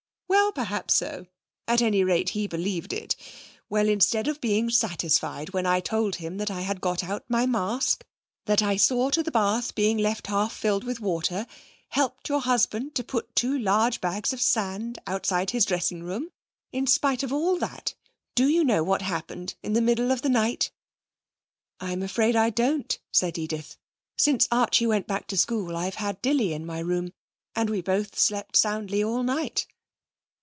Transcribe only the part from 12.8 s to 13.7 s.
to put two